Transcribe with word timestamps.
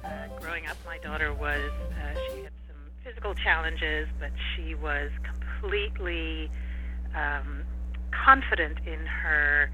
uh, 0.04 0.28
growing 0.40 0.68
up, 0.68 0.76
my 0.86 0.98
daughter 0.98 1.34
was, 1.34 1.72
uh, 2.00 2.14
she 2.30 2.44
had 2.44 2.52
some 2.68 2.76
physical 3.02 3.34
challenges, 3.34 4.06
but 4.20 4.30
she 4.54 4.76
was 4.76 5.10
completely 5.24 6.48
um, 7.16 7.64
confident 8.12 8.78
in 8.86 9.06
her 9.06 9.70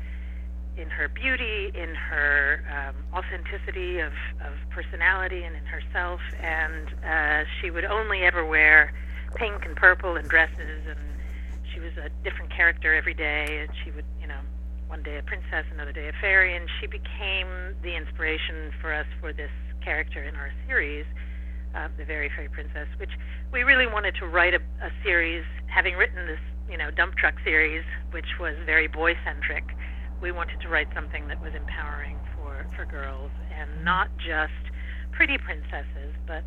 in 0.79 0.89
her 0.91 1.09
beauty, 1.09 1.73
in 1.75 1.95
her 1.95 2.63
um, 2.71 2.95
authenticity 3.13 3.99
of, 3.99 4.13
of 4.41 4.55
personality, 4.71 5.43
and 5.43 5.57
in 5.57 5.67
herself. 5.67 6.21
And 6.41 6.87
uh, 7.05 7.49
she 7.61 7.71
would 7.71 7.85
only 7.85 8.23
ever 8.23 8.47
wear 8.47 8.95
pink 9.35 9.65
and 9.67 9.75
purple 9.75 10.17
and 10.17 10.29
dresses, 10.29 10.87
and 10.89 11.01
she 11.75 11.81
was 11.81 11.91
a 11.99 12.09
different 12.23 12.55
character 12.55 12.95
every 12.95 13.15
day. 13.15 13.59
And 13.61 13.71
she 13.85 13.91
would, 13.91 14.05
you 14.21 14.29
know, 14.29 14.39
one 14.87 15.03
day 15.03 15.19
a 15.19 15.23
princess, 15.23 15.65
another 15.73 15.93
day 15.93 16.09
a 16.09 16.13
fairy, 16.21 16.55
and 16.55 16.69
she 16.81 16.87
became 16.87 17.75
the 17.83 17.97
inspiration 17.97 18.71
for 18.81 18.95
us 18.95 19.07
for 19.21 19.33
this 19.33 19.51
character 19.85 20.23
in 20.23 20.37
our 20.37 20.53
series. 20.67 21.05
Uh, 21.75 21.89
the 21.99 22.05
Very 22.05 22.31
Fairy 22.35 22.49
Princess, 22.49 22.89
which 22.99 23.11
we 23.53 23.63
really 23.63 23.87
wanted 23.87 24.15
to 24.15 24.27
write 24.27 24.55
a, 24.55 24.61
a 24.81 24.91
series, 25.05 25.45
having 25.67 25.95
written 25.97 26.27
this 26.27 26.41
you 26.71 26.77
know 26.77 26.91
dump 26.91 27.17
truck 27.17 27.35
series, 27.45 27.85
which 28.11 28.39
was 28.39 28.55
very 28.67 28.87
boy 28.87 29.15
centric. 29.25 29.65
We 30.21 30.33
wanted 30.33 30.61
to 30.63 30.69
write 30.69 30.89
something 30.95 31.29
that 31.29 31.41
was 31.41 31.55
empowering 31.55 32.19
for 32.35 32.67
for 32.77 32.85
girls 32.85 33.31
and 33.51 33.85
not 33.85 34.09
just 34.19 34.73
pretty 35.13 35.39
princesses, 35.39 36.15
but 36.27 36.45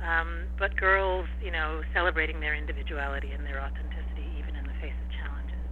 um, 0.00 0.48
but 0.58 0.76
girls, 0.76 1.28
you 1.44 1.50
know, 1.50 1.82
celebrating 1.92 2.40
their 2.40 2.54
individuality 2.56 3.32
and 3.32 3.44
their 3.44 3.60
authenticity 3.60 4.24
even 4.38 4.56
in 4.56 4.64
the 4.64 4.76
face 4.80 4.96
of 4.96 5.08
challenges. 5.20 5.68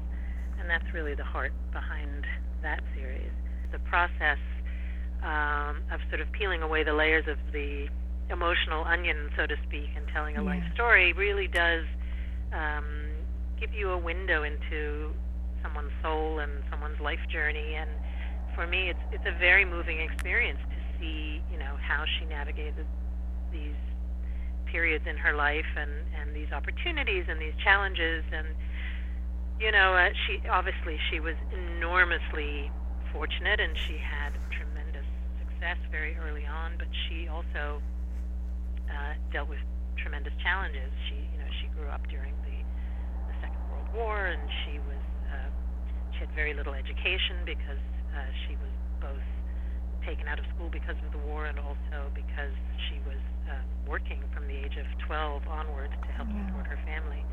And 0.60 0.68
that's 0.68 0.84
really 0.92 1.14
the 1.14 1.24
heart 1.24 1.52
behind 1.72 2.26
that 2.62 2.80
series. 2.94 3.32
The 3.72 3.78
process 3.80 4.38
um, 5.22 5.80
of 5.90 6.00
sort 6.10 6.20
of 6.20 6.30
peeling 6.32 6.62
away 6.62 6.84
the 6.84 6.92
layers 6.92 7.24
of 7.26 7.38
the 7.52 7.88
emotional 8.30 8.84
onion, 8.84 9.30
so 9.36 9.46
to 9.46 9.56
speak, 9.66 9.88
and 9.96 10.04
telling 10.12 10.36
a 10.36 10.42
yeah. 10.42 10.50
life 10.50 10.64
story 10.74 11.12
really 11.14 11.48
does 11.48 11.84
um, 12.52 13.07
give 13.60 13.74
you 13.74 13.90
a 13.90 13.98
window 13.98 14.42
into 14.42 15.12
someone's 15.62 15.92
soul 16.02 16.38
and 16.38 16.62
someone's 16.70 17.00
life 17.00 17.20
journey. 17.28 17.74
And 17.74 17.90
for 18.54 18.66
me, 18.66 18.90
it's 18.90 19.00
it's 19.12 19.26
a 19.26 19.38
very 19.38 19.64
moving 19.64 20.00
experience 20.00 20.60
to 20.70 20.98
see, 20.98 21.42
you 21.50 21.58
know, 21.58 21.76
how 21.80 22.04
she 22.18 22.24
navigated 22.26 22.86
these 23.52 23.76
periods 24.66 25.06
in 25.06 25.16
her 25.16 25.34
life 25.34 25.66
and 25.76 25.90
and 26.20 26.34
these 26.34 26.52
opportunities 26.52 27.26
and 27.28 27.40
these 27.40 27.54
challenges. 27.62 28.24
And 28.32 28.48
you 29.60 29.72
know, 29.72 29.94
uh, 29.94 30.10
she 30.26 30.42
obviously 30.48 30.98
she 31.10 31.20
was 31.20 31.34
enormously 31.52 32.70
fortunate 33.12 33.60
and 33.60 33.76
she 33.76 33.96
had 33.96 34.32
tremendous 34.50 35.06
success 35.40 35.78
very 35.90 36.16
early 36.16 36.46
on, 36.46 36.72
but 36.78 36.88
she 37.08 37.28
also 37.28 37.82
uh, 38.90 39.14
dealt 39.32 39.48
with 39.48 39.58
tremendous 39.96 40.32
challenges. 40.42 40.92
She, 41.08 41.16
you 41.16 41.38
know, 41.38 41.50
she 41.60 41.66
grew 41.68 41.88
up 41.88 42.06
during 42.08 42.34
war, 42.42 42.57
and 44.28 44.48
she 44.64 44.78
was 44.84 45.02
uh, 45.32 45.48
she 46.12 46.20
had 46.20 46.32
very 46.36 46.52
little 46.52 46.74
education 46.74 47.40
because 47.44 47.80
uh, 48.12 48.28
she 48.46 48.56
was 48.60 48.72
both 49.00 49.24
taken 50.04 50.28
out 50.28 50.38
of 50.38 50.44
school 50.54 50.68
because 50.68 50.96
of 51.04 51.12
the 51.12 51.22
war 51.28 51.46
and 51.46 51.58
also 51.58 52.08
because 52.14 52.52
she 52.88 53.00
was 53.08 53.20
uh, 53.48 53.56
working 53.86 54.20
from 54.32 54.46
the 54.48 54.56
age 54.56 54.76
of 54.76 54.86
12 55.06 55.42
onwards 55.48 55.92
to 56.06 56.12
help 56.12 56.28
yeah. 56.32 56.46
support 56.46 56.66
her 56.66 56.78
family. 56.84 57.24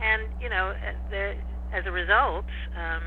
And 0.00 0.22
you 0.40 0.48
know, 0.48 0.74
uh, 0.74 0.94
there, 1.10 1.34
as 1.72 1.86
a 1.86 1.92
result, 1.92 2.46
um, 2.74 3.02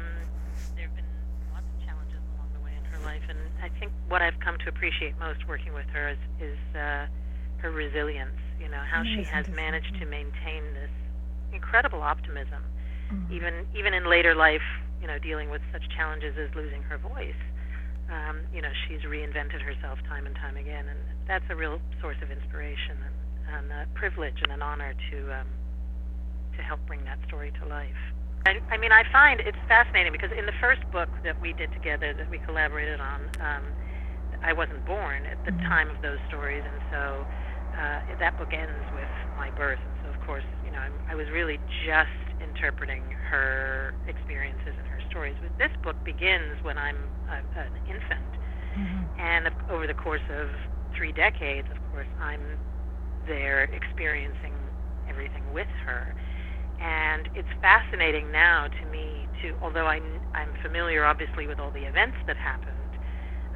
there 0.76 0.88
have 0.88 0.96
been 0.96 1.12
lots 1.52 1.68
of 1.68 1.78
challenges 1.88 2.20
along 2.36 2.50
the 2.56 2.64
way 2.64 2.72
in 2.76 2.84
her 2.92 3.00
life. 3.04 3.24
And 3.28 3.40
I 3.64 3.70
think 3.80 3.92
what 4.08 4.22
I've 4.22 4.40
come 4.40 4.58
to 4.64 4.70
appreciate 4.70 5.18
most 5.20 5.48
working 5.48 5.74
with 5.74 5.88
her 5.92 6.10
is, 6.16 6.22
is 6.40 6.60
uh, 6.76 7.08
her 7.64 7.72
resilience. 7.72 8.40
You 8.60 8.70
know, 8.70 8.82
how 8.88 9.04
she 9.04 9.24
has 9.24 9.48
managed 9.50 10.00
to 10.00 10.06
maintain 10.06 10.64
this 10.74 10.90
incredible 11.52 12.02
optimism, 12.02 12.64
mm-hmm. 13.12 13.34
even 13.34 13.66
even 13.78 13.94
in 13.94 14.10
later 14.10 14.36
life. 14.36 14.66
You 15.02 15.08
know, 15.08 15.20
dealing 15.20 15.52
with 15.52 15.62
such 15.72 15.84
challenges 15.96 16.34
as 16.40 16.50
losing 16.56 16.82
her 16.84 16.98
voice. 16.98 17.38
Um, 18.10 18.42
you 18.54 18.62
know, 18.62 18.72
she's 18.88 19.02
reinvented 19.02 19.62
herself 19.62 20.00
time 20.08 20.26
and 20.26 20.36
time 20.36 20.58
again, 20.58 20.88
and 20.88 21.00
that's 21.28 21.46
a 21.50 21.56
real 21.56 21.80
source 22.02 22.18
of 22.22 22.32
inspiration 22.32 22.98
and, 23.06 23.16
and 23.54 23.72
a 23.72 23.86
privilege 23.94 24.38
and 24.42 24.52
an 24.52 24.62
honor 24.62 24.94
to 25.12 25.18
um, 25.34 25.48
to 26.56 26.62
help 26.64 26.80
bring 26.88 27.04
that 27.06 27.20
story 27.28 27.52
to 27.62 27.68
life. 27.68 28.02
I, 28.46 28.62
I 28.70 28.78
mean, 28.78 28.92
I 28.92 29.04
find 29.12 29.40
it's 29.42 29.58
fascinating 29.68 30.14
because 30.14 30.32
in 30.32 30.46
the 30.46 30.58
first 30.62 30.82
book 30.92 31.10
that 31.24 31.40
we 31.42 31.54
did 31.54 31.74
together, 31.74 32.14
that 32.14 32.30
we 32.30 32.38
collaborated 32.46 33.00
on, 33.02 33.30
um, 33.42 33.64
I 34.44 34.54
wasn't 34.54 34.86
born 34.86 35.26
at 35.26 35.44
the 35.46 35.52
mm-hmm. 35.52 35.66
time 35.66 35.90
of 35.90 36.02
those 36.02 36.20
stories, 36.30 36.62
and 36.62 36.82
so 36.94 37.26
uh, 37.74 38.00
that 38.20 38.38
book 38.38 38.54
ends 38.54 38.86
with 38.94 39.10
my 39.38 39.50
birth. 39.52 39.80
And 39.82 39.96
so, 40.06 40.14
of 40.14 40.26
course, 40.28 40.46
know, 40.76 40.82
I'm, 40.82 40.94
I 41.10 41.16
was 41.16 41.28
really 41.32 41.58
just 41.86 42.12
interpreting 42.44 43.04
her 43.30 43.96
experiences 44.08 44.76
and 44.78 44.88
her 44.88 45.02
stories. 45.10 45.36
But 45.42 45.58
this 45.58 45.72
book 45.84 45.96
begins 46.04 46.62
when 46.64 46.78
I'm 46.78 46.98
a, 47.30 47.42
an 47.60 47.74
infant, 47.88 48.32
mm-hmm. 48.78 49.20
and 49.20 49.50
over 49.70 49.88
the 49.88 49.94
course 49.94 50.26
of 50.30 50.50
three 50.96 51.12
decades, 51.12 51.68
of 51.72 51.78
course, 51.92 52.08
I'm 52.20 52.58
there 53.28 53.64
experiencing 53.64 54.54
everything 55.10 55.44
with 55.54 55.68
her. 55.86 56.16
And 56.80 57.30
it's 57.36 57.50
fascinating 57.62 58.32
now 58.32 58.68
to 58.68 58.86
me 58.92 59.28
to, 59.42 59.56
although 59.62 59.88
I'm, 59.88 60.20
I'm 60.34 60.52
familiar 60.62 61.06
obviously 61.06 61.48
with 61.48 61.60
all 61.60 61.72
the 61.72 61.88
events 61.88 62.18
that 62.28 62.38
happened, 62.38 62.76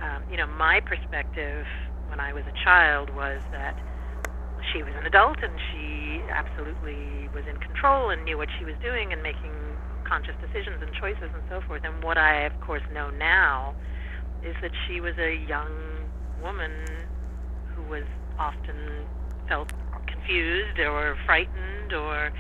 um, 0.02 0.24
you 0.32 0.38
know, 0.38 0.48
my 0.48 0.80
perspective 0.80 1.66
when 2.08 2.20
I 2.20 2.34
was 2.34 2.44
a 2.48 2.64
child 2.64 3.10
was 3.14 3.42
that 3.52 3.78
she 4.72 4.84
was 4.84 4.94
an 4.98 5.06
adult 5.06 5.38
and 5.44 5.54
she 5.72 6.09
absolutely 6.30 7.30
was 7.34 7.46
in 7.48 7.58
control 7.58 8.10
and 8.10 8.24
knew 8.26 8.38
what 8.38 8.50
she 8.58 8.66
was 8.66 8.76
doing 8.82 9.14
and 9.14 9.22
making 9.24 9.54
conscious 10.04 10.36
decisions 10.42 10.82
and 10.82 10.94
choices 10.94 11.30
and 11.34 11.44
so 11.50 11.62
forth. 11.68 11.84
And 11.84 12.04
what 12.04 12.18
I, 12.18 12.44
of 12.44 12.60
course, 12.62 12.82
know 12.94 13.10
now 13.10 13.76
is 14.44 14.56
that 14.62 14.72
she 14.88 15.02
was 15.02 15.14
a 15.18 15.36
young 15.48 15.72
woman 16.42 16.72
who 17.76 17.84
was 17.84 18.04
often 18.38 19.06
felt 19.48 19.72
confused 20.08 20.80
or 20.80 21.18
frightened 21.26 21.94
or 21.94 22.32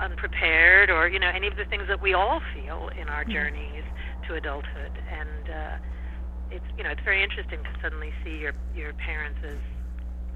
unprepared 0.00 0.90
or 0.90 1.08
you 1.08 1.18
know 1.18 1.28
any 1.28 1.46
of 1.46 1.56
the 1.56 1.64
things 1.64 1.84
that 1.88 2.00
we 2.00 2.14
all 2.14 2.40
feel 2.54 2.90
in 3.00 3.08
our 3.08 3.22
mm-hmm. 3.22 3.32
journeys 3.32 3.84
to 4.26 4.34
adulthood 4.34 4.92
and 5.10 5.50
uh, 5.50 5.76
it's 6.50 6.64
you 6.76 6.84
know 6.84 6.90
it's 6.90 7.02
very 7.04 7.22
interesting 7.22 7.62
to 7.62 7.70
suddenly 7.82 8.12
see 8.24 8.38
your 8.38 8.52
your 8.74 8.92
parents 8.94 9.38
as 9.44 9.58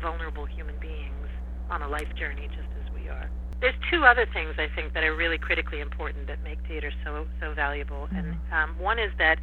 vulnerable 0.00 0.44
human 0.44 0.78
beings 0.80 1.28
on 1.70 1.82
a 1.82 1.88
life 1.88 2.14
journey 2.16 2.48
just 2.48 2.68
as 2.80 2.94
we 2.94 3.08
are. 3.08 3.30
There's 3.60 3.74
two 3.90 4.04
other 4.04 4.26
things 4.32 4.54
I 4.58 4.68
think 4.74 4.92
that 4.94 5.04
are 5.04 5.14
really 5.14 5.38
critically 5.38 5.80
important 5.80 6.26
that 6.26 6.42
make 6.42 6.58
theater 6.66 6.90
so 7.04 7.26
so 7.40 7.54
valuable, 7.54 8.08
mm-hmm. 8.08 8.16
and 8.16 8.36
um, 8.52 8.78
one 8.78 8.98
is 8.98 9.12
that 9.18 9.38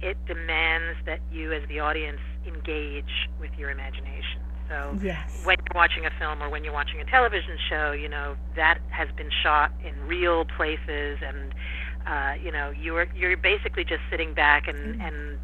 it 0.00 0.16
demands 0.26 0.98
that 1.04 1.20
you, 1.30 1.52
as 1.52 1.62
the 1.68 1.80
audience, 1.80 2.20
engage 2.46 3.28
with 3.38 3.50
your 3.58 3.70
imagination. 3.70 4.40
So 4.68 4.96
yes. 5.02 5.44
when 5.44 5.56
you're 5.58 5.80
watching 5.80 6.04
a 6.06 6.10
film 6.18 6.42
or 6.42 6.50
when 6.50 6.62
you're 6.62 6.74
watching 6.74 7.00
a 7.00 7.04
television 7.04 7.56
show, 7.68 7.92
you 7.92 8.08
know 8.08 8.36
that 8.56 8.78
has 8.90 9.08
been 9.16 9.30
shot 9.42 9.72
in 9.84 9.98
real 10.06 10.44
places, 10.44 11.18
and 11.22 11.54
uh, 12.06 12.34
you 12.42 12.52
know 12.52 12.70
you're 12.70 13.08
you're 13.14 13.36
basically 13.36 13.84
just 13.84 14.02
sitting 14.10 14.34
back 14.34 14.68
and 14.68 14.78
mm-hmm. 14.78 15.00
and 15.00 15.38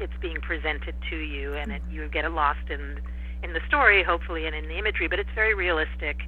it's 0.00 0.12
being 0.20 0.40
presented 0.40 0.94
to 1.10 1.16
you, 1.16 1.54
and 1.54 1.72
it, 1.72 1.82
you 1.90 2.08
get 2.08 2.30
lost 2.32 2.70
in 2.70 3.00
in 3.42 3.52
the 3.52 3.60
story, 3.66 4.02
hopefully, 4.02 4.46
and 4.46 4.54
in 4.54 4.68
the 4.68 4.78
imagery, 4.78 5.08
but 5.08 5.18
it's 5.18 5.30
very 5.34 5.54
realistic, 5.54 6.18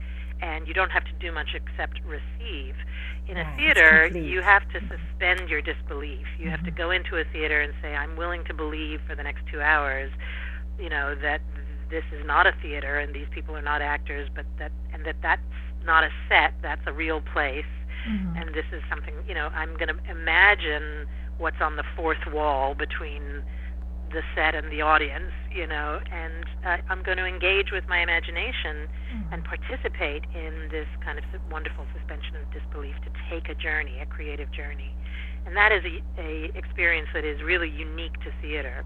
and 0.40 0.66
you 0.66 0.74
don't 0.74 0.90
have 0.90 1.04
to 1.04 1.12
do 1.20 1.32
much 1.32 1.54
except 1.54 2.00
receive. 2.04 2.74
In 3.28 3.36
a 3.36 3.56
theater, 3.56 4.06
you 4.06 4.42
have 4.42 4.68
to 4.70 4.80
suspend 4.80 5.48
your 5.48 5.62
disbelief. 5.62 6.26
You 6.38 6.46
mm-hmm. 6.46 6.50
have 6.50 6.64
to 6.64 6.70
mm-hmm. 6.70 6.76
go 6.76 6.90
into 6.90 7.16
a 7.16 7.24
theater 7.32 7.60
and 7.60 7.72
say, 7.80 7.94
"I'm 7.94 8.16
willing 8.16 8.44
to 8.44 8.54
believe 8.54 9.00
for 9.06 9.14
the 9.14 9.22
next 9.22 9.42
two 9.50 9.60
hours, 9.60 10.10
you 10.78 10.88
know, 10.88 11.14
that 11.22 11.40
this 11.90 12.04
is 12.10 12.24
not 12.26 12.46
a 12.46 12.52
theater 12.62 12.98
and 12.98 13.14
these 13.14 13.28
people 13.30 13.54
are 13.54 13.62
not 13.62 13.82
actors, 13.82 14.28
but 14.34 14.46
that 14.58 14.72
and 14.92 15.04
that 15.04 15.16
that's 15.22 15.42
not 15.84 16.02
a 16.04 16.10
set. 16.28 16.54
That's 16.62 16.82
a 16.86 16.92
real 16.92 17.20
place, 17.20 17.70
mm-hmm. 18.08 18.36
and 18.36 18.54
this 18.54 18.66
is 18.72 18.82
something. 18.90 19.14
You 19.28 19.34
know, 19.34 19.48
I'm 19.54 19.76
going 19.76 19.88
to 19.88 20.10
imagine." 20.10 21.06
what's 21.38 21.60
on 21.60 21.76
the 21.76 21.84
fourth 21.96 22.24
wall 22.32 22.74
between 22.74 23.42
the 24.12 24.22
set 24.34 24.54
and 24.54 24.70
the 24.70 24.82
audience, 24.82 25.32
you 25.54 25.66
know, 25.66 26.00
and 26.12 26.44
uh, 26.64 26.76
I'm 26.88 27.02
going 27.02 27.18
to 27.18 27.26
engage 27.26 27.72
with 27.72 27.84
my 27.88 28.00
imagination 28.02 28.88
mm-hmm. 28.88 29.34
and 29.34 29.44
participate 29.44 30.24
in 30.34 30.68
this 30.70 30.86
kind 31.04 31.18
of 31.18 31.24
wonderful 31.50 31.86
suspension 31.96 32.36
of 32.36 32.50
disbelief 32.52 32.94
to 33.04 33.10
take 33.30 33.48
a 33.48 33.54
journey, 33.54 33.98
a 34.00 34.06
creative 34.06 34.50
journey. 34.52 34.94
and 35.46 35.56
that 35.56 35.72
is 35.72 35.82
a, 35.84 36.20
a 36.20 36.56
experience 36.56 37.08
that 37.14 37.24
is 37.24 37.42
really 37.42 37.68
unique 37.68 38.14
to 38.20 38.30
theater. 38.40 38.84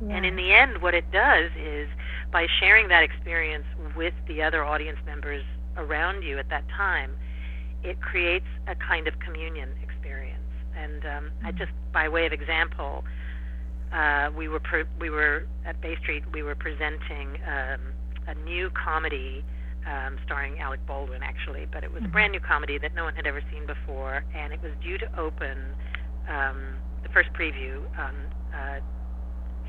Right. 0.00 0.16
And 0.16 0.26
in 0.26 0.36
the 0.36 0.52
end, 0.52 0.82
what 0.82 0.94
it 0.94 1.10
does 1.12 1.50
is 1.56 1.88
by 2.32 2.46
sharing 2.60 2.88
that 2.88 3.02
experience 3.02 3.64
with 3.96 4.14
the 4.26 4.42
other 4.42 4.64
audience 4.64 4.98
members 5.06 5.44
around 5.76 6.22
you 6.22 6.38
at 6.38 6.48
that 6.50 6.64
time, 6.68 7.12
it 7.82 8.00
creates 8.00 8.46
a 8.66 8.74
kind 8.74 9.06
of 9.06 9.18
communion 9.20 9.68
experience. 9.82 10.40
And 10.76 11.04
um, 11.06 11.30
I 11.44 11.52
just, 11.52 11.70
by 11.92 12.08
way 12.08 12.26
of 12.26 12.32
example, 12.32 13.04
uh, 13.92 14.30
we 14.36 14.48
were 14.48 14.60
pre- 14.60 14.84
we 15.00 15.10
were 15.10 15.46
at 15.64 15.80
Bay 15.80 15.96
Street. 16.02 16.24
We 16.32 16.42
were 16.42 16.54
presenting 16.54 17.38
um, 17.46 17.80
a 18.26 18.34
new 18.44 18.70
comedy 18.70 19.44
um, 19.86 20.18
starring 20.24 20.58
Alec 20.60 20.84
Baldwin, 20.86 21.22
actually, 21.22 21.66
but 21.70 21.84
it 21.84 21.92
was 21.92 22.02
a 22.04 22.08
brand 22.08 22.32
new 22.32 22.40
comedy 22.40 22.78
that 22.78 22.94
no 22.94 23.04
one 23.04 23.14
had 23.14 23.26
ever 23.26 23.42
seen 23.52 23.66
before, 23.66 24.24
and 24.34 24.52
it 24.52 24.62
was 24.62 24.72
due 24.82 24.96
to 24.98 25.18
open 25.20 25.58
um, 26.28 26.76
the 27.02 27.08
first 27.10 27.30
preview 27.34 27.82
on 27.98 28.14
uh, 28.54 28.80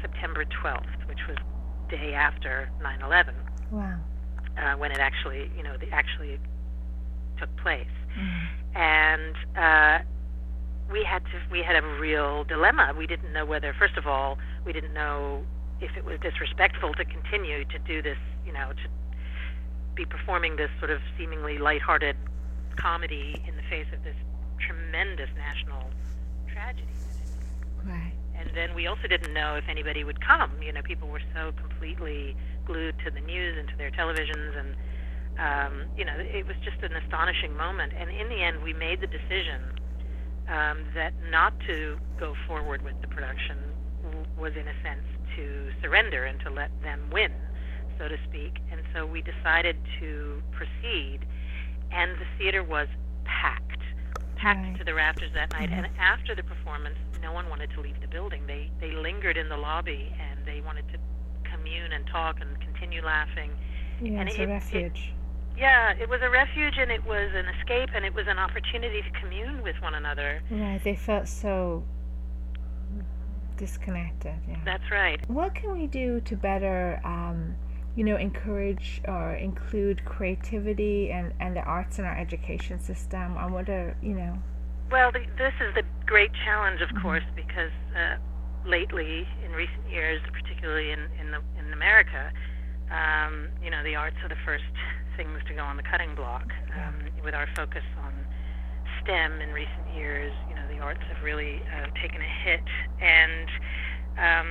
September 0.02 0.46
12th, 0.46 1.08
which 1.08 1.20
was 1.28 1.38
day 1.90 2.14
after 2.14 2.70
9/11, 2.82 3.34
wow. 3.72 4.00
uh, 4.58 4.76
when 4.78 4.92
it 4.92 5.00
actually, 5.00 5.52
you 5.58 5.64
know, 5.64 5.76
the 5.78 5.90
actually 5.92 6.40
took 7.40 7.56
place 7.58 7.88
Mm. 8.18 8.48
and 8.76 9.36
uh, 9.58 10.00
we 10.92 11.04
had 11.04 11.24
to 11.26 11.42
we 11.52 11.64
had 11.64 11.76
a 11.76 11.86
real 12.00 12.44
dilemma. 12.44 12.94
We 12.98 13.08
didn't 13.08 13.34
know 13.34 13.46
whether, 13.46 13.74
first 13.74 13.98
of 13.98 14.06
all, 14.08 14.38
we 14.66 14.74
didn't 14.74 14.94
know 14.94 15.44
if 15.82 15.96
it 15.98 16.06
was 16.06 16.20
disrespectful 16.22 16.94
to 16.94 17.06
continue 17.06 17.66
to 17.66 17.80
do 17.80 18.02
this, 18.02 18.18
you 18.46 18.54
know, 18.54 18.72
to 18.72 18.90
be 19.96 20.06
performing 20.06 20.56
this 20.56 20.70
sort 20.80 20.92
of 20.92 21.02
seemingly 21.18 21.58
lighthearted 21.58 22.16
comedy 22.76 23.42
in 23.48 23.56
the 23.56 23.64
face 23.64 23.88
of 23.94 24.04
this 24.04 24.16
tremendous 24.60 25.30
national 25.38 25.90
tragedy. 26.52 26.88
Right. 27.84 28.14
And 28.38 28.50
then 28.54 28.76
we 28.76 28.88
also 28.88 29.08
didn't 29.08 29.34
know 29.34 29.56
if 29.56 29.64
anybody 29.70 30.04
would 30.04 30.22
come. 30.22 30.52
You 30.62 30.74
know, 30.74 30.82
people 30.82 31.08
were 31.08 31.22
so 31.34 31.54
completely 31.54 32.36
glued 32.66 32.96
to 33.06 33.12
the 33.12 33.22
news 33.22 33.58
and 33.58 33.68
to 33.70 33.78
their 33.78 33.92
televisions, 33.92 34.58
and 34.58 34.76
um, 35.38 35.90
you 35.98 36.06
know, 36.06 36.16
it 36.18 36.46
was 36.46 36.56
just 36.64 36.82
an 36.84 36.96
astonishing 36.96 37.56
moment. 37.56 37.94
And 37.98 38.10
in 38.10 38.30
the 38.30 38.42
end, 38.44 38.64
we 38.64 38.74
made 38.74 39.02
the 39.02 39.08
decision 39.08 39.62
um, 40.48 40.86
that 40.94 41.14
not 41.30 41.54
to 41.68 41.98
go 42.20 42.36
forward 42.48 42.82
with 42.84 43.00
the 43.02 43.08
production 43.08 43.58
was, 44.38 44.54
in 44.54 44.68
a 44.68 44.74
sense, 44.84 45.04
to 45.36 45.70
surrender 45.82 46.26
and 46.26 46.40
to 46.42 46.50
let 46.50 46.70
them 46.84 47.10
win, 47.12 47.32
so 47.98 48.08
to 48.08 48.18
speak. 48.30 48.60
And 48.72 48.82
so 48.94 49.06
we 49.06 49.22
decided 49.22 49.78
to 50.00 50.42
proceed, 50.52 51.20
and 51.92 52.12
the 52.20 52.26
theater 52.38 52.64
was 52.64 52.88
packed, 53.24 53.82
packed 54.36 54.60
Right. 54.60 54.78
to 54.78 54.84
the 54.84 54.94
rafters 54.94 55.32
that 55.34 55.52
night. 55.54 55.70
Mhm. 55.70 55.86
And 55.86 55.88
after 56.00 56.36
the 56.36 56.44
performance, 56.44 56.98
no 57.22 57.32
one 57.32 57.50
wanted 57.50 57.72
to 57.72 57.82
leave 57.82 58.00
the 58.02 58.08
building. 58.08 58.46
They 58.46 58.70
they 58.80 58.92
lingered 58.92 59.38
in 59.38 59.50
the 59.50 59.58
lobby 59.58 60.14
and 60.20 60.46
they 60.46 60.62
wanted 60.62 60.88
to 60.90 61.00
commune 61.44 61.92
and 61.92 62.06
talk 62.08 62.40
and 62.40 62.60
continue 62.62 63.02
laughing. 63.04 63.52
Yeah, 64.02 64.20
And 64.20 64.30
it's 64.30 64.38
it- 64.38 64.42
a 64.42 64.44
it- 64.44 64.54
refuge. 64.54 65.14
Yeah, 65.58 65.94
it 66.00 66.10
was 66.10 66.22
a 66.22 66.30
refuge 66.30 66.76
and 66.78 66.92
it 66.92 67.06
was 67.06 67.32
an 67.34 67.46
escape 67.60 67.90
and 67.96 68.04
it 68.06 68.14
was 68.14 68.26
an 68.28 68.38
opportunity 68.38 69.02
to 69.02 69.10
commune 69.20 69.62
with 69.64 69.76
one 69.82 69.96
another. 69.96 70.42
right. 70.52 70.82
They 70.84 70.96
felt 70.96 71.28
so 71.28 71.84
disconnected. 73.58 74.36
Yeah. 74.48 74.58
That's 74.66 74.90
right. 74.92 75.20
What 75.30 75.56
can 75.56 75.72
we 75.78 75.88
do 75.88 76.20
to 76.22 76.36
better, 76.36 77.00
um, 77.06 77.56
you 77.96 78.04
know, 78.04 78.18
encourage 78.18 79.02
or 79.08 79.36
include 79.36 80.04
creativity 80.04 81.12
and, 81.12 81.34
and 81.40 81.56
the 81.56 81.62
arts 81.62 82.00
in 82.00 82.06
our 82.06 82.18
education 82.18 82.80
system? 82.80 83.38
I 83.38 83.46
wonder, 83.48 83.96
you 84.02 84.14
know. 84.14 84.38
Well, 84.92 85.12
the, 85.12 85.20
this 85.38 85.54
is 85.66 85.74
the 85.74 85.84
great 86.06 86.32
challenge, 86.44 86.82
of 86.82 86.90
Mhm. 86.90 87.02
course, 87.02 87.24
because 87.36 87.72
uh, 87.96 88.18
lately, 88.66 89.28
in 89.46 89.52
recent 89.54 89.90
years, 89.90 90.22
particularly 90.34 90.92
in 90.92 91.00
in, 91.20 91.32
the, 91.32 91.40
in 91.58 91.72
America, 91.74 92.32
um, 92.92 93.48
you 93.64 93.72
know, 93.72 93.84
the 93.84 93.96
arts 93.96 94.18
are 94.22 94.30
the 94.30 94.36
first 94.46 94.64
things 95.18 95.40
to 95.48 95.54
go 95.54 95.64
on 95.64 95.78
the 95.78 95.84
cutting 95.84 96.16
block. 96.16 96.52
Um, 96.76 96.96
with 97.24 97.34
our 97.34 97.48
focus 97.56 97.84
on 98.04 98.14
STEM 99.04 99.42
in 99.42 99.50
recent 99.54 99.88
years, 99.96 100.34
you 100.50 100.56
know, 100.56 100.68
the 100.68 100.80
arts 100.80 101.02
have 101.14 101.24
really 101.24 101.62
uh, 101.76 101.88
taken 102.02 102.22
a 102.22 102.32
hit, 102.44 102.62
and 103.02 103.50
um, 104.18 104.48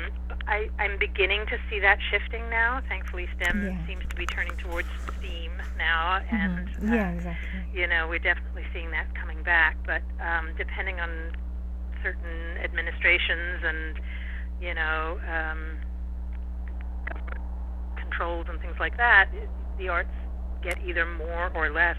I, 0.47 0.69
I'm 0.79 0.99
beginning 0.99 1.47
to 1.47 1.57
see 1.71 1.81
that 1.81 1.99
shifting 2.11 2.49
now. 2.51 2.81
Thankfully, 2.89 3.29
STEM 3.41 3.65
Yeah. 3.65 3.87
seems 3.87 4.05
to 4.11 4.17
be 4.17 4.27
turning 4.27 4.57
towards 4.59 4.89
STEAM 5.19 5.53
now, 5.79 6.21
and 6.31 6.69
Mhm. 6.69 6.91
uh, 6.91 6.95
yeah, 6.95 7.11
exactly. 7.13 7.61
you 7.73 7.87
know, 7.87 8.07
we're 8.09 8.19
definitely 8.19 8.65
seeing 8.73 8.91
that 8.91 9.15
coming 9.15 9.43
back. 9.43 9.77
But 9.87 10.03
um, 10.21 10.51
depending 10.57 11.01
on 11.01 11.11
certain 12.03 12.59
administrations 12.63 13.65
and, 13.65 13.99
you 14.61 14.75
know, 14.75 15.19
um, 15.27 15.79
controls 17.97 18.47
and 18.49 18.61
things 18.61 18.77
like 18.79 18.97
that, 18.99 19.29
it- 19.33 19.49
the 19.79 19.89
arts 19.89 20.13
get 20.65 20.79
either 20.85 21.07
more 21.07 21.53
or 21.55 21.71
less 21.71 21.97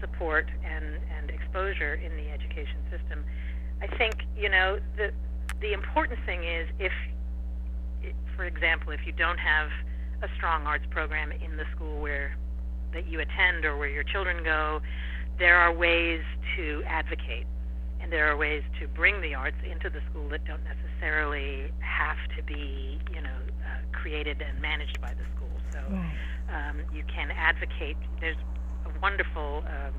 support 0.00 0.48
and, 0.64 0.84
and 1.16 1.30
exposure 1.30 1.94
in 1.94 2.14
the 2.16 2.30
education 2.30 2.78
system. 2.90 3.24
I 3.82 3.86
think, 3.96 4.14
you 4.36 4.48
know, 4.48 4.78
the, 4.96 5.10
the 5.60 5.72
important 5.72 6.20
thing 6.24 6.44
is 6.44 6.68
if, 6.78 6.92
for 8.36 8.44
example, 8.44 8.92
if 8.92 9.00
you 9.06 9.12
don't 9.12 9.38
have 9.38 9.70
a 10.22 10.28
strong 10.36 10.66
arts 10.66 10.84
program 10.90 11.32
in 11.32 11.56
the 11.56 11.64
school 11.74 12.00
where 12.00 12.36
that 12.92 13.06
you 13.06 13.20
attend 13.20 13.64
or 13.64 13.76
where 13.76 13.88
your 13.88 14.04
children 14.04 14.42
go, 14.44 14.80
there 15.38 15.56
are 15.56 15.72
ways 15.72 16.22
to 16.56 16.82
advocate 16.86 17.46
and 18.00 18.12
there 18.12 18.30
are 18.30 18.36
ways 18.36 18.62
to 18.80 18.88
bring 18.88 19.20
the 19.20 19.34
arts 19.34 19.56
into 19.68 19.90
the 19.90 20.00
school 20.10 20.28
that 20.30 20.44
don't 20.44 20.64
necessarily 20.64 21.72
have 21.80 22.18
to 22.36 22.42
be, 22.42 23.00
you 23.12 23.20
know, 23.22 23.38
uh, 23.64 23.80
created 23.92 24.42
and 24.42 24.60
managed 24.60 25.00
by 25.00 25.14
the 25.14 25.24
school. 25.34 25.50
So 25.72 25.80
Right. 25.90 26.18
um, 26.50 26.82
you 26.92 27.02
can 27.04 27.30
advocate. 27.32 27.96
There's 28.20 28.36
a 28.86 28.90
wonderful 29.00 29.64
um, 29.66 29.94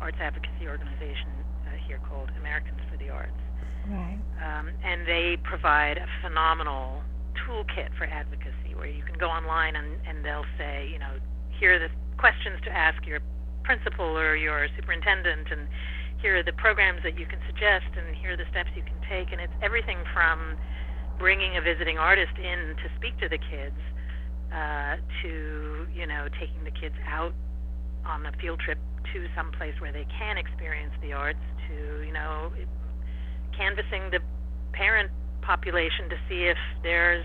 arts 0.00 0.18
advocacy 0.20 0.66
organization 0.68 1.30
uh, 1.66 1.76
here 1.86 1.98
called 2.08 2.30
Americans 2.38 2.80
for 2.90 2.96
the 2.96 3.10
Arts 3.10 3.40
Right. 3.88 4.18
um, 4.42 4.70
and 4.84 5.06
they 5.06 5.36
provide 5.42 5.98
a 5.98 6.06
phenomenal 6.22 7.02
toolkit 7.46 7.88
for 7.96 8.04
advocacy 8.04 8.74
where 8.74 8.86
you 8.88 9.02
can 9.02 9.16
go 9.18 9.28
online 9.28 9.76
and, 9.76 9.96
and 10.06 10.24
they'll 10.24 10.46
say, 10.58 10.88
you 10.92 10.98
know, 10.98 11.14
here 11.58 11.74
are 11.74 11.78
the 11.78 11.88
questions 12.18 12.58
to 12.64 12.70
ask 12.70 13.06
your 13.06 13.20
principal 13.64 14.04
or 14.16 14.36
your 14.36 14.66
superintendent, 14.76 15.48
and 15.50 15.68
here 16.20 16.36
are 16.36 16.42
the 16.42 16.52
programs 16.52 17.02
that 17.02 17.18
you 17.18 17.26
can 17.26 17.38
suggest, 17.46 17.86
and 17.96 18.14
here 18.16 18.32
are 18.32 18.36
the 18.36 18.46
steps 18.50 18.70
you 18.74 18.82
can 18.82 18.98
take. 19.08 19.32
And 19.32 19.40
it's 19.40 19.52
everything 19.62 19.98
from 20.12 20.56
bringing 21.18 21.56
a 21.56 21.60
visiting 21.60 21.98
artist 21.98 22.36
in 22.36 22.74
to 22.76 22.86
speak 22.96 23.18
to 23.18 23.28
the 23.28 23.38
kids 23.38 23.78
uh, 24.52 24.96
to, 25.22 25.86
you 25.94 26.06
know, 26.06 26.28
taking 26.38 26.62
the 26.64 26.70
kids 26.70 26.94
out 27.06 27.34
on 28.04 28.24
a 28.26 28.32
field 28.40 28.60
trip 28.60 28.78
to 29.12 29.26
some 29.36 29.50
place 29.52 29.74
where 29.80 29.92
they 29.92 30.06
can 30.18 30.38
experience 30.38 30.92
the 31.02 31.12
arts 31.12 31.42
to, 31.68 32.02
you 32.02 32.12
know, 32.12 32.52
canvassing 33.56 34.10
the 34.10 34.20
parent 34.72 35.10
population 35.42 36.08
to 36.08 36.16
see 36.28 36.44
if 36.44 36.58
there's 36.82 37.24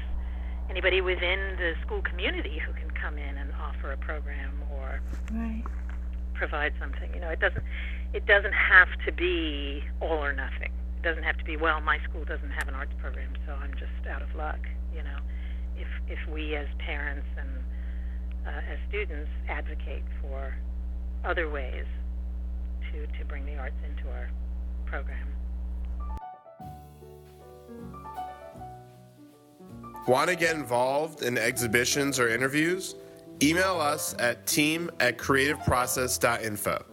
anybody 0.70 1.02
within 1.02 1.56
the 1.58 1.74
school 1.86 2.02
community 2.02 2.60
who 2.66 2.74
can 2.74 2.90
come 2.92 3.18
in 3.18 3.38
and 3.38 3.52
offer 3.62 3.92
a 3.92 3.98
program 3.98 4.62
or 4.72 5.02
Right. 5.32 5.64
provide 6.34 6.74
something. 6.80 7.14
You 7.14 7.20
know, 7.22 7.30
it 7.30 7.40
doesn't 7.40 7.64
it 8.14 8.26
doesn't 8.28 8.54
have 8.54 8.88
to 9.06 9.12
be 9.12 9.84
all 10.00 10.24
or 10.24 10.34
nothing. 10.34 10.72
It 10.98 11.04
doesn't 11.04 11.24
have 11.24 11.38
to 11.38 11.44
be 11.44 11.58
well, 11.58 11.82
my 11.82 12.00
school 12.10 12.24
doesn't 12.24 12.52
have 12.52 12.68
an 12.68 12.76
arts 12.76 12.94
program, 13.00 13.34
so 13.46 13.54
I'm 13.54 13.74
just 13.74 14.08
out 14.10 14.22
of 14.22 14.34
luck. 14.36 14.60
You 14.96 15.04
know, 15.04 15.18
if 15.76 15.88
if 16.08 16.20
we 16.32 16.56
as 16.56 16.68
parents 16.78 17.28
and 17.38 17.50
uh, 18.46 18.72
as 18.72 18.78
students 18.88 19.32
advocate 19.50 20.04
for 20.22 20.56
other 21.26 21.50
ways 21.50 21.86
to 22.92 23.08
to 23.18 23.26
bring 23.26 23.46
the 23.46 23.58
arts 23.58 23.76
into 23.90 24.10
our 24.12 24.30
program. 24.86 25.28
Want 30.08 30.30
to 30.30 30.36
get 30.36 30.56
involved 30.56 31.24
in 31.24 31.38
exhibitions 31.38 32.20
or 32.20 32.28
interviews? 32.28 32.96
Email 33.42 33.80
us 33.80 34.14
at 34.20 34.46
team 34.46 34.92
at 35.00 35.18
creativeprocess.info. 35.18 36.93